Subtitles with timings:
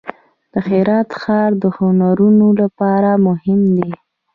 [0.53, 3.91] د هرات ښار د هنرونو لپاره مهم دی.